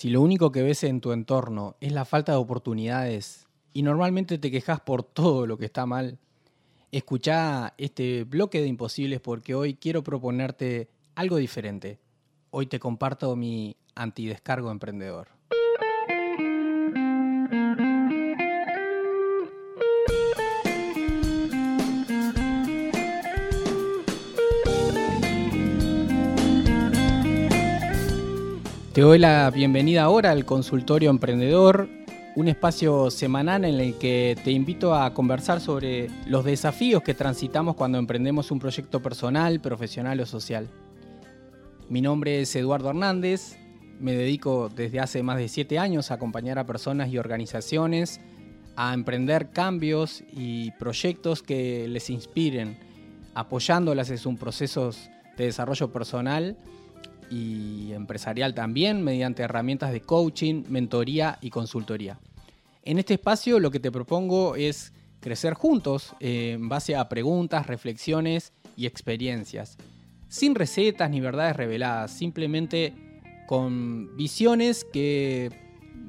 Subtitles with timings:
[0.00, 4.38] Si lo único que ves en tu entorno es la falta de oportunidades y normalmente
[4.38, 6.18] te quejas por todo lo que está mal,
[6.90, 11.98] escucha este bloque de imposibles porque hoy quiero proponerte algo diferente.
[12.50, 15.28] Hoy te comparto mi antidescargo emprendedor.
[29.00, 31.88] Te doy la bienvenida ahora al Consultorio Emprendedor,
[32.36, 37.76] un espacio semanal en el que te invito a conversar sobre los desafíos que transitamos
[37.76, 40.68] cuando emprendemos un proyecto personal, profesional o social.
[41.88, 43.56] Mi nombre es Eduardo Hernández,
[43.98, 48.20] me dedico desde hace más de siete años a acompañar a personas y organizaciones
[48.76, 52.78] a emprender cambios y proyectos que les inspiren,
[53.34, 55.08] apoyándolas en sus procesos
[55.38, 56.58] de desarrollo personal
[57.30, 62.18] y empresarial también mediante herramientas de coaching, mentoría y consultoría.
[62.82, 67.66] En este espacio lo que te propongo es crecer juntos eh, en base a preguntas,
[67.66, 69.76] reflexiones y experiencias,
[70.28, 72.94] sin recetas ni verdades reveladas, simplemente
[73.46, 75.50] con visiones que,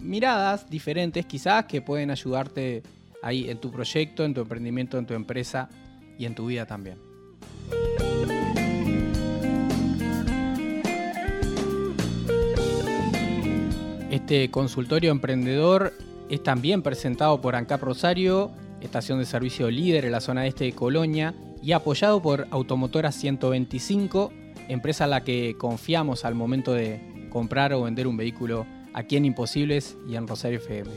[0.02, 2.84] miradas diferentes quizás, que pueden ayudarte
[3.22, 5.70] ahí en tu proyecto, en tu emprendimiento, en tu empresa
[6.18, 7.11] y en tu vida también.
[14.22, 15.94] Este consultorio emprendedor
[16.30, 20.74] es también presentado por ANCAP Rosario, estación de servicio líder en la zona este de
[20.74, 24.32] Colonia, y apoyado por Automotora 125,
[24.70, 29.26] empresa a la que confiamos al momento de comprar o vender un vehículo aquí en
[29.26, 30.92] Imposibles y en Rosario FM.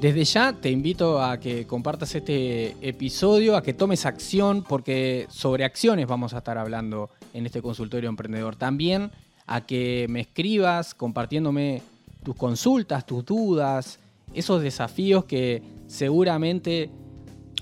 [0.00, 5.64] Desde ya te invito a que compartas este episodio, a que tomes acción, porque sobre
[5.64, 8.56] acciones vamos a estar hablando en este consultorio emprendedor.
[8.56, 9.10] También
[9.46, 11.82] a que me escribas compartiéndome
[12.22, 13.98] tus consultas, tus dudas,
[14.34, 16.90] esos desafíos que seguramente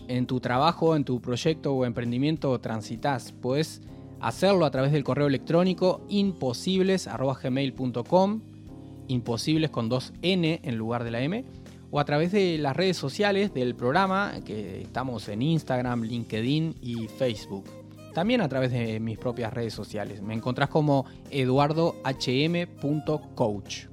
[0.08, 3.32] en tu trabajo, en tu proyecto o emprendimiento transitas.
[3.32, 3.82] Puedes
[4.20, 8.40] hacerlo a través del correo electrónico imposibles.gmail.com,
[9.08, 11.44] imposibles con dos N en lugar de la M
[11.90, 17.08] o a través de las redes sociales del programa, que estamos en Instagram, LinkedIn y
[17.08, 17.64] Facebook.
[18.16, 20.22] También a través de mis propias redes sociales.
[20.22, 23.84] Me encontrás como eduardohm.coach.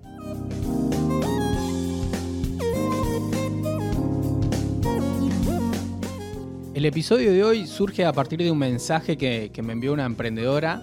[6.73, 10.79] El episodio de hoy surge a partir de un mensaje que, me envió una emprendedora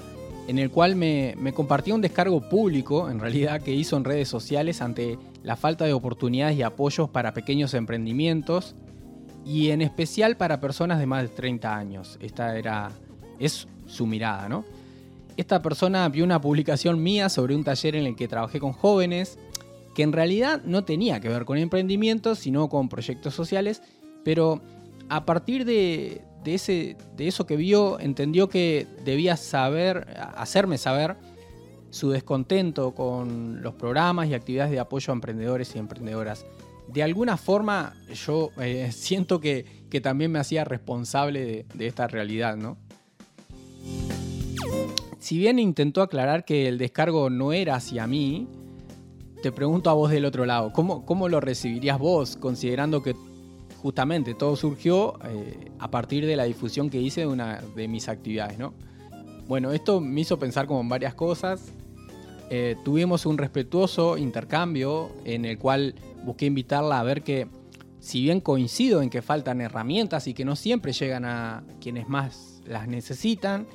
[0.47, 4.29] en el cual me, me compartió un descargo público, en realidad, que hizo en redes
[4.29, 8.77] sociales ante la falta de oportunidades y apoyos para pequeños emprendimientos
[9.47, 12.19] y en especial para personas de más de 30 años.
[12.21, 12.91] Esta era
[13.41, 14.65] es su mirada, ¿no?
[15.37, 19.39] Esta persona vio una publicación mía sobre un taller en el que trabajé con jóvenes
[19.95, 23.83] que en realidad no tenía que ver con emprendimientos, sino con proyectos sociales,
[24.25, 24.61] pero
[25.09, 30.07] a partir de, ese, de eso que vio, entendió que debía saber,
[30.37, 31.17] hacerme saber
[31.91, 36.47] su descontento con los programas y actividades de apoyo a emprendedores y emprendedoras.
[36.87, 37.95] De alguna forma
[38.27, 42.77] yo eh, siento que, también me hacía responsable de, de, esta realidad, ¿no?
[45.31, 48.49] Si bien intentó aclarar que el descargo no era hacia mí,
[49.41, 53.15] te pregunto a vos del otro lado, ¿cómo, cómo lo recibirías vos considerando que
[53.81, 58.09] justamente todo surgió eh, a partir de la difusión que hice de una de mis
[58.09, 58.75] actividades, ¿no?
[59.47, 61.75] Bueno, esto me hizo pensar como en varias cosas.
[62.51, 67.47] Eh, tuvimos un respetuoso intercambio en el cual busqué invitarla a ver que,
[68.01, 72.63] si bien coincido en que faltan herramientas y que no siempre llegan a quienes más
[72.67, 73.69] las necesitan,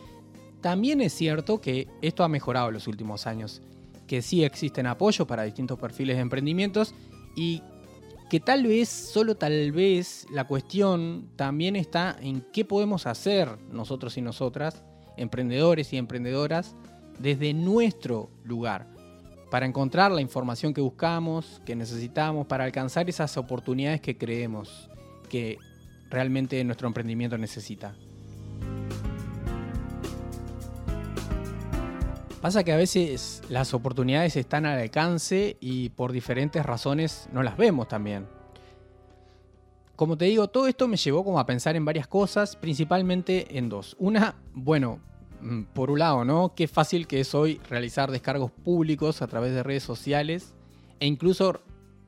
[0.66, 3.62] también es cierto que esto ha mejorado en los últimos años,
[4.08, 6.96] que sí existen apoyos para distintos perfiles de emprendimientos
[7.36, 7.62] y
[8.32, 14.18] que tal vez, solo tal vez, la cuestión también está en qué podemos hacer nosotros
[14.18, 14.84] y nosotras,
[15.18, 16.76] emprendedores y emprendedoras,
[17.20, 18.88] desde nuestro lugar,
[19.52, 24.90] para encontrar la información que buscamos, que necesitamos, para alcanzar esas oportunidades que creemos
[25.30, 25.60] que
[26.10, 27.94] realmente nuestro emprendimiento necesita.
[32.46, 37.58] Pasa que a veces las oportunidades están al alcance y por diferentes razones no las
[37.58, 38.28] vemos también.
[39.96, 43.68] Como te digo, todo esto me llevó como a pensar en varias cosas, principalmente en
[43.68, 43.96] dos.
[43.98, 45.00] Una, bueno,
[45.42, 46.54] Mm, por un lado, ¿no?
[46.56, 50.54] Qué fácil que es hoy realizar descargos públicos a través de redes sociales
[51.00, 51.62] e incluso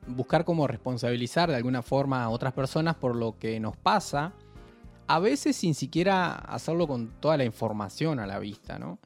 [0.08, 4.34] buscar cómo responsabilizar de alguna forma a otras personas por lo que nos pasa,
[5.08, 9.00] a veces sin siquiera hacerlo con toda la información a la vista, ¿no?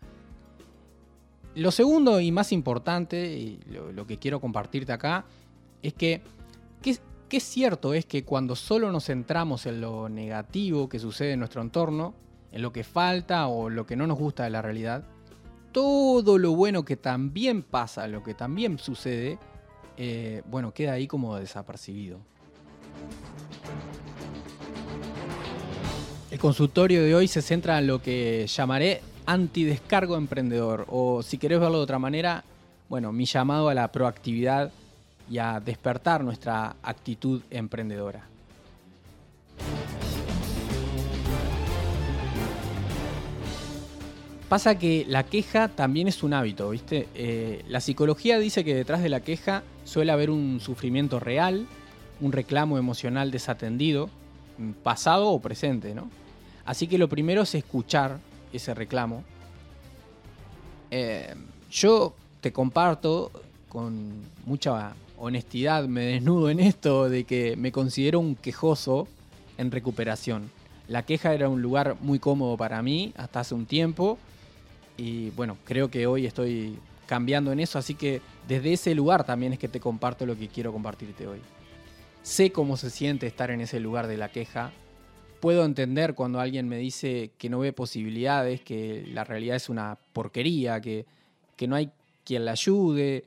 [1.55, 5.25] Lo segundo y más importante, y lo, que quiero compartirte acá,
[5.81, 6.21] es que
[7.31, 11.61] qué cierto es que cuando solo nos centramos en lo negativo que sucede en nuestro
[11.61, 12.13] entorno,
[12.51, 15.05] en lo que falta o lo que no nos gusta de la realidad,
[15.71, 19.39] todo lo bueno que también pasa, lo que también sucede,
[19.95, 22.19] eh, bueno, queda ahí como desapercibido.
[26.29, 31.59] El consultorio de hoy se centra en lo que llamaré antidescargo emprendedor, o si querés
[31.59, 32.43] verlo de otra manera,
[32.89, 34.71] bueno, mi llamado a la proactividad
[35.29, 38.25] y a despertar nuestra actitud emprendedora.
[44.49, 47.07] Pasa que la queja también es un hábito, ¿viste?
[47.15, 51.67] Eh, la psicología dice que detrás de la queja suele haber un sufrimiento real,
[52.19, 54.09] un reclamo emocional desatendido,
[54.83, 56.09] pasado o presente, ¿no?
[56.65, 58.19] Así que lo primero es escuchar
[58.53, 59.23] ese reclamo.
[60.89, 61.33] Eh,
[61.69, 63.31] yo te comparto
[63.69, 69.07] con mucha honestidad, me desnudo en esto de que me considero un quejoso
[69.57, 70.49] en recuperación.
[70.87, 74.17] La queja era un lugar muy cómodo para mí hasta hace un tiempo
[74.97, 79.53] y bueno, creo que hoy estoy cambiando en eso, así que desde ese lugar también
[79.53, 81.39] es que te comparto lo que quiero compartirte hoy.
[82.23, 84.71] Sé cómo se siente estar en ese lugar de la queja.
[85.41, 89.97] Puedo entender cuando alguien me dice que no ve posibilidades, que la realidad es una
[90.13, 91.07] porquería, que,
[91.57, 91.89] que no hay
[92.23, 93.25] quien la ayude,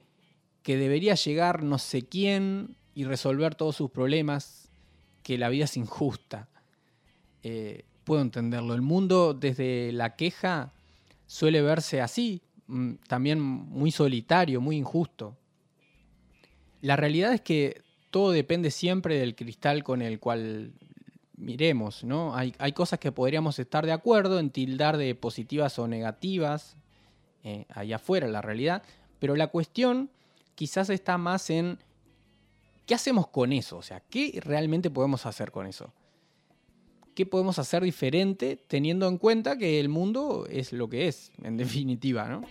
[0.62, 4.70] que debería llegar no sé quién y resolver todos sus problemas,
[5.24, 6.48] que la vida es injusta.
[7.42, 8.74] Eh, puedo entenderlo.
[8.74, 10.72] El mundo desde la queja
[11.26, 15.36] suele verse así, mm, también muy solitario, muy injusto.
[16.80, 20.72] La realidad es que todo depende siempre del cristal con el cual
[21.36, 22.34] miremos, ¿no?
[22.34, 26.76] Hay, cosas que podríamos estar de acuerdo en tildar de positivas o negativas
[27.42, 28.82] eh, allá afuera, la realidad,
[29.18, 30.10] pero la cuestión
[30.54, 31.78] quizás está más en
[32.86, 35.92] qué hacemos con eso, o sea, qué realmente podemos hacer con eso
[37.14, 41.56] qué podemos hacer diferente teniendo en cuenta que el mundo es lo que es, en
[41.56, 42.42] definitiva, ¿no?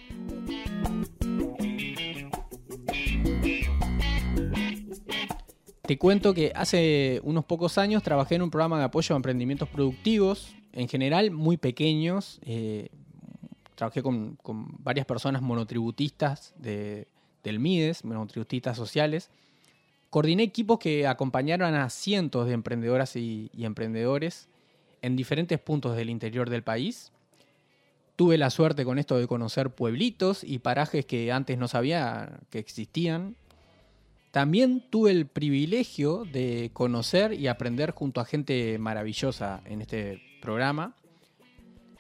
[5.86, 9.68] Te cuento que hace unos pocos años trabajé en un programa de apoyo a emprendimientos
[9.68, 12.40] productivos, en general muy pequeños.
[12.46, 12.88] Eh,
[13.76, 14.38] trabajé con,
[14.80, 19.30] varias personas monotributistas del MIDES, monotributistas sociales.
[20.10, 24.48] Coordiné equipos que acompañaron a cientos de emprendedoras y emprendedores
[25.02, 27.12] en diferentes puntos del interior del país.
[28.16, 32.60] Tuve la suerte con esto de conocer pueblitos y parajes que antes no sabía que
[32.60, 33.36] existían.
[34.34, 40.96] También tuve el privilegio de conocer y aprender junto a gente maravillosa en este programa.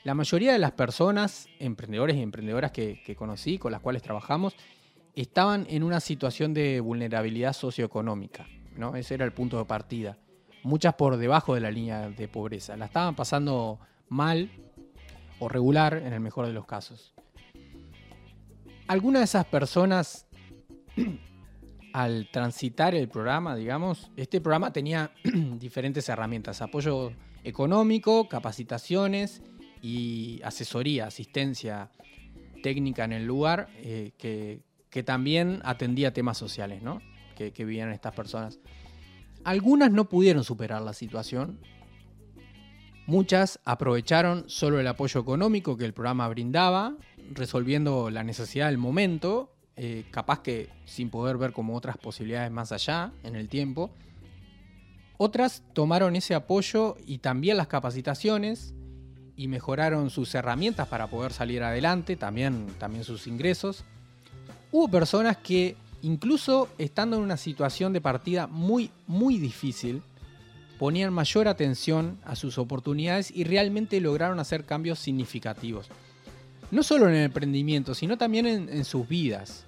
[0.04, 4.56] La mayoría de las personas, emprendedores y emprendedoras que, conocí, con las cuales trabajamos,
[5.14, 8.48] estaban en una situación de vulnerabilidad socioeconómica.
[8.76, 8.96] ¿no?
[8.96, 10.18] Ese era el punto de partida
[10.64, 12.76] muchas por debajo de la línea de pobreza.
[12.76, 13.80] La estaban pasando
[14.10, 14.50] mal
[15.40, 17.14] o regular en el mejor de los casos.
[18.88, 20.26] Algunas de esas personas,
[21.94, 27.14] al transitar el programa, digamos, este programa tenía diferentes herramientas, apoyo
[27.44, 29.44] económico, capacitaciones
[29.82, 31.92] y asesoría, asistencia
[32.64, 34.62] técnica en el lugar, eh, que,
[35.04, 37.02] también atendía temas sociales ¿no?
[37.36, 38.60] que, que vivían estas personas.
[39.44, 41.60] Algunas no pudieron superar la situación.
[43.08, 46.96] Muchas aprovecharon solo el apoyo económico que el programa brindaba,
[47.32, 52.72] resolviendo la necesidad del momento, eh, capaz que sin poder ver como otras posibilidades más
[52.72, 53.92] allá en el tiempo.
[55.18, 58.74] Otras tomaron ese apoyo y también las capacitaciones
[59.36, 63.84] y mejoraron sus herramientas para poder salir adelante, también, también sus ingresos.
[64.72, 70.04] Hubo personas que incluso estando en una situación de partida muy, muy difícil,
[70.78, 75.90] ponían mayor atención a sus oportunidades y realmente lograron hacer cambios significativos.
[76.74, 79.64] No solo en el emprendimiento, sino también en, sus vidas.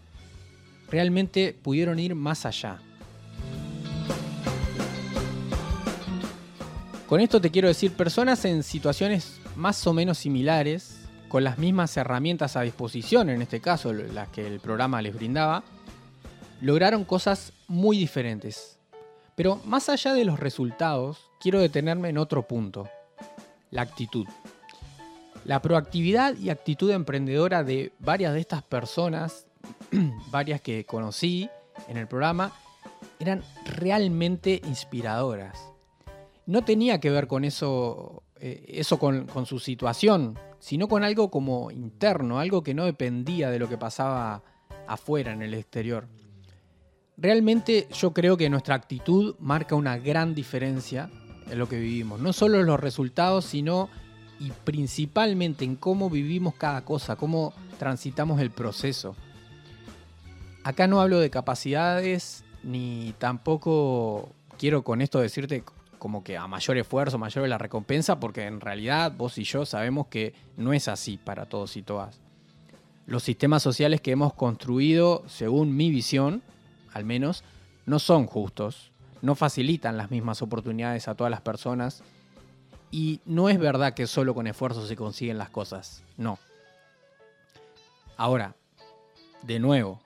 [0.89, 2.79] Realmente pudieron ir más allá.
[7.05, 10.97] Con esto te quiero decir, personas en situaciones más o menos similares,
[11.27, 15.63] con las mismas herramientas a disposición, en este caso las que el programa les brindaba,
[16.59, 18.79] lograron cosas muy diferentes.
[19.35, 22.89] Pero más allá de los resultados, quiero detenerme en otro punto,
[23.69, 24.25] la actitud.
[25.45, 29.45] La proactividad y actitud emprendedora de varias de estas personas,
[30.31, 31.47] varias que conocí
[31.87, 32.51] en el programa,
[33.19, 35.71] eran realmente inspiradoras.
[36.47, 41.29] No tenía que ver con eso, eh, eso con, con su situación, sino con algo
[41.29, 44.41] como interno, algo que no dependía de lo que pasaba
[44.87, 46.07] afuera, en el exterior.
[47.17, 51.11] Realmente yo creo que nuestra actitud marca una gran diferencia
[51.49, 52.19] en lo que vivimos.
[52.19, 53.89] No solo en los resultados, sino
[54.39, 59.15] y principalmente en cómo vivimos cada cosa, cómo transitamos el proceso.
[60.63, 65.63] Acá no hablo de capacidades ni tampoco quiero con esto decirte
[65.99, 70.07] como que a mayor esfuerzo, mayor la recompensa, porque en realidad vos y yo sabemos
[70.07, 72.19] que no es así para todos y todas.
[73.07, 76.41] Los sistemas sociales que hemos construido, según mi visión,
[76.93, 77.43] al menos,
[77.85, 82.03] no son justos, no facilitan las mismas oportunidades a todas las personas
[82.95, 86.39] y no es verdad que solo con esfuerzo se consiguen las cosas, no.
[88.15, 88.55] Ahora,
[89.41, 89.99] de nuevo,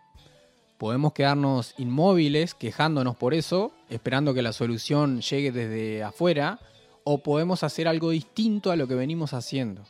[0.79, 6.57] podemos quedarnos inmóviles quejándonos por eso, esperando que la solución llegue desde afuera,
[7.03, 9.83] o podemos hacer algo distinto a lo que venimos haciendo.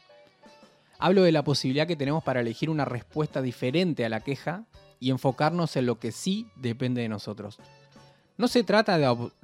[0.98, 4.66] Hablo de la posibilidad que tenemos para elegir una respuesta diferente a la queja
[5.00, 7.60] y enfocarnos en lo que sí depende de nosotros.
[8.40, 8.98] No se trata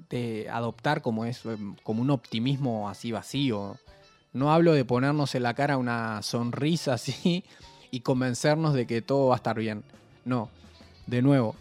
[0.09, 3.75] de, adoptar como, eso, em, como un optimismo así vacío.
[4.31, 7.43] No hablo de ponernos en la cara una sonrisa así
[7.91, 9.83] y convencernos de que todo va a estar bien.
[10.23, 10.49] No,
[11.07, 11.57] de nuevo,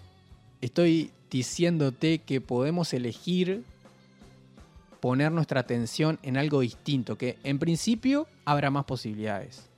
[0.60, 3.64] estoy diciéndote que podemos elegir
[5.00, 9.68] poner nuestra atención en algo distinto, que en principio habrá más posibilidades.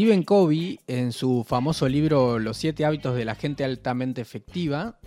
[0.00, 4.98] Stephen Covey, en su famoso libro Los siete hábitos de la gente altamente efectiva,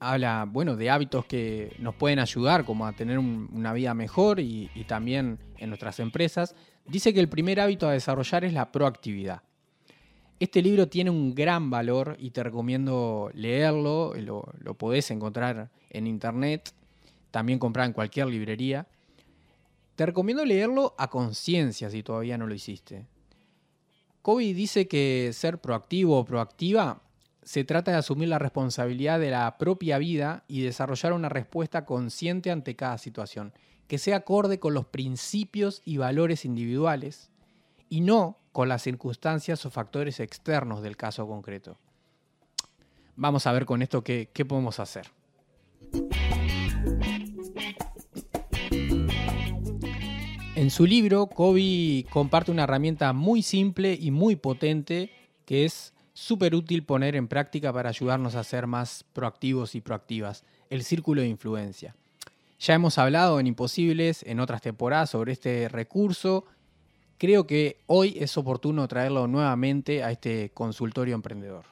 [0.00, 4.70] habla bueno, de hábitos que nos pueden ayudar como a tener una vida mejor y,
[4.86, 6.54] también en nuestras empresas.
[6.86, 9.42] Dice que el primer hábito a desarrollar es la proactividad.
[10.40, 16.06] Este libro tiene un gran valor y te recomiendo leerlo, lo, lo podés encontrar en
[16.06, 16.72] internet,
[17.30, 18.86] también comprar en cualquier librería.
[19.94, 23.04] Te recomiendo leerlo a conciencia si todavía no lo hiciste.
[24.22, 27.02] Kobe dice que ser proactivo o proactiva
[27.42, 32.50] se trata de asumir la responsabilidad de la propia vida y desarrollar una respuesta consciente
[32.50, 33.54] ante cada situación,
[33.86, 37.30] que sea acorde con los principios y valores individuales
[37.88, 41.78] y no con las circunstancias o factores externos del caso concreto.
[43.16, 45.06] Vamos a ver con esto qué, qué podemos hacer.
[50.58, 55.08] En su libro, Kobe comparte una herramienta muy simple y muy potente
[55.44, 60.42] que es súper útil poner en práctica para ayudarnos a ser más proactivos y proactivas,
[60.68, 61.94] el círculo de influencia.
[62.58, 66.44] Ya hemos hablado en Imposibles en otras temporadas sobre este recurso.
[67.18, 71.66] Creo que hoy es oportuno traerlo nuevamente a este consultorio emprendedor.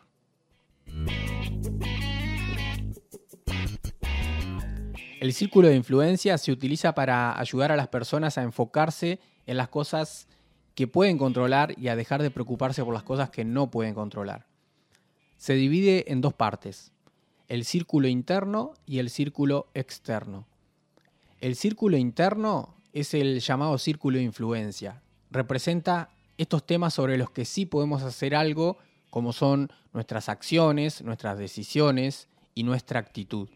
[5.26, 9.18] El círculo de influencia se utiliza para ayudar a las personas a enfocarse
[9.48, 10.28] en las cosas
[10.76, 14.46] que pueden controlar y a dejar de preocuparse por las cosas que no pueden controlar.
[15.36, 16.92] Se divide en dos partes,
[17.48, 20.46] el círculo interno y el círculo externo.
[21.40, 25.02] El círculo interno es el llamado círculo de influencia.
[25.32, 28.78] Representa estos temas sobre los que sí podemos hacer algo,
[29.10, 33.48] como son nuestras acciones, nuestras decisiones y nuestra actitud.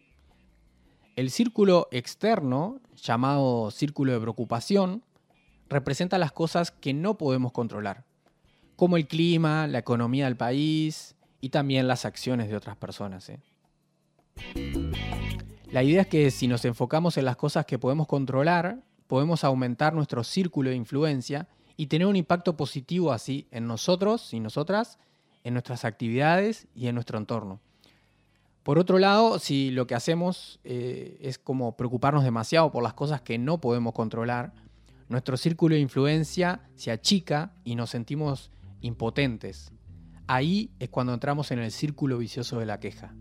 [1.21, 5.03] El círculo externo, llamado círculo de preocupación,
[5.69, 8.05] representa las cosas que no podemos controlar,
[8.75, 13.29] como el clima, la economía del país y también las acciones de otras personas.
[13.29, 13.39] ¿eh?
[15.69, 19.93] La idea es que si nos enfocamos en las cosas que podemos controlar, podemos aumentar
[19.93, 21.47] nuestro círculo de influencia
[21.77, 24.97] y tener un impacto positivo así en nosotros y nosotras,
[25.43, 27.59] en nuestras actividades y en nuestro entorno.
[28.63, 33.21] Por otro lado, si lo que hacemos eh, es como preocuparnos demasiado por las cosas
[33.21, 34.53] que no podemos controlar,
[35.09, 38.51] nuestro círculo de influencia se achica y nos sentimos
[38.81, 39.71] impotentes.
[40.27, 43.15] Ahí es cuando entramos en el círculo vicioso de la queja.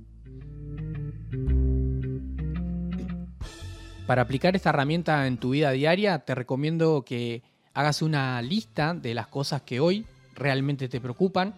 [4.06, 7.42] Para aplicar esta herramienta en tu vida diaria, te recomiendo que
[7.72, 10.04] hagas una lista de las cosas que hoy
[10.34, 11.54] realmente te preocupan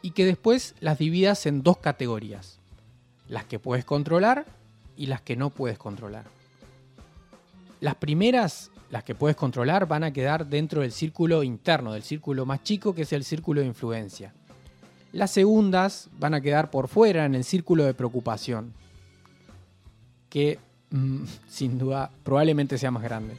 [0.00, 2.57] y que después las dividas en dos categorías
[3.28, 4.46] las que puedes controlar
[4.96, 6.24] y las que no puedes controlar.
[7.80, 12.44] Las primeras, las que puedes controlar, van a quedar dentro del círculo interno, del círculo
[12.44, 14.32] más chico, que es el círculo de influencia.
[15.12, 18.74] Las segundas van a quedar por fuera, en el círculo de preocupación,
[20.28, 20.58] que
[20.90, 23.36] mm, sin duda probablemente sea más grande.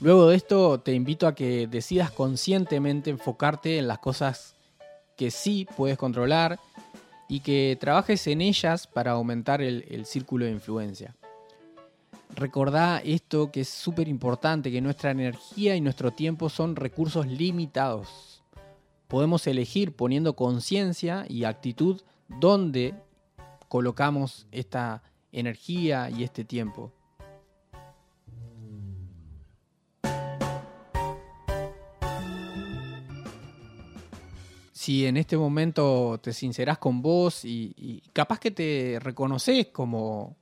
[0.00, 4.53] Luego de esto te invito a que decidas conscientemente enfocarte en las cosas
[5.16, 6.58] que sí puedes controlar
[7.28, 11.14] y que trabajes en ellas para aumentar el, círculo de influencia.
[12.34, 18.42] Recordá esto que es súper importante, que nuestra energía y nuestro tiempo son recursos limitados.
[19.08, 22.94] Podemos elegir poniendo conciencia y actitud dónde
[23.68, 26.92] colocamos esta energía y este tiempo.
[34.84, 40.36] Si en este momento te sincerás con vos y, capaz que te reconoces como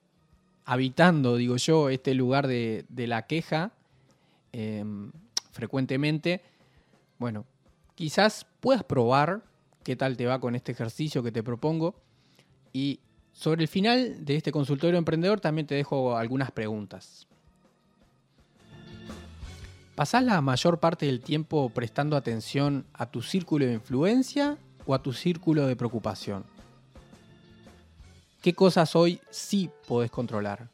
[0.65, 3.71] habitando, digo yo, este lugar de, la queja
[4.51, 5.13] em,
[5.53, 6.41] frecuentemente,
[7.21, 7.45] bueno,
[7.95, 9.43] quizás puedas probar
[9.85, 11.95] qué tal te va con este ejercicio que te propongo
[12.73, 12.99] y
[13.33, 17.29] sobre el final de este consultorio emprendedor también te dejo algunas preguntas.
[20.03, 24.99] ¿Pasás la mayor parte del tiempo prestando atención a tu círculo de influencia o a
[25.01, 26.45] tu círculo de preocupación?
[28.43, 30.69] ¿Qué cosas hoy sí podés controlar?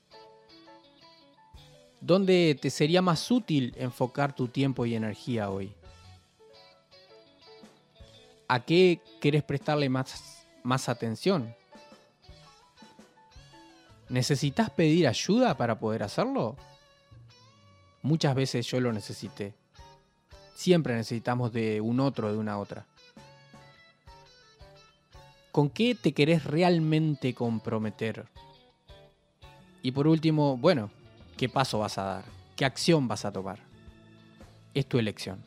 [2.01, 5.75] ¿Dónde te sería más útil enfocar tu tiempo y energía hoy?
[8.49, 11.55] ¿A qué querés prestarle más, más atención?
[14.09, 16.57] ¿Necesitas pedir ayuda para poder hacerlo?
[18.03, 19.55] Muchas veces yo lo necesité.
[20.55, 22.87] Siempre necesitamos de un otro, de una otra.
[25.53, 28.27] ¿Con qué te querés realmente comprometer?
[29.83, 30.91] Y por último, bueno,
[31.37, 32.25] ¿qué paso vas a dar?
[32.57, 33.61] ¿Qué acción vas a tomar?
[34.75, 35.43] Es tu elección.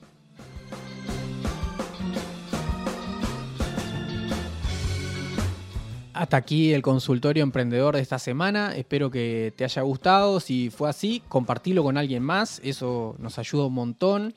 [6.21, 8.75] Hasta aquí el consultorio emprendedor de esta semana.
[8.75, 10.39] Espero que te haya gustado.
[10.39, 12.61] Si fue así, compartilo con alguien más.
[12.63, 14.35] Eso nos ayuda un montón.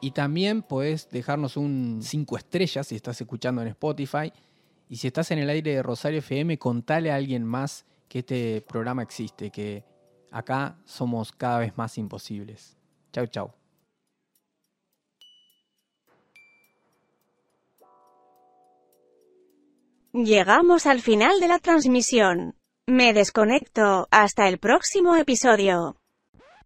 [0.00, 4.32] Y también puedes dejarnos un 5 estrellas si estás escuchando en Spotify.
[4.88, 8.62] Y si estás en el aire de Rosario FM, contale a alguien más que este
[8.62, 9.84] programa existe, que
[10.30, 12.78] acá somos cada vez más imposibles.
[13.12, 13.61] Chau, chau.
[20.14, 22.54] Llegamos al final de la transmisión.
[22.86, 24.08] Me desconecto.
[24.10, 25.96] Hasta el próximo episodio.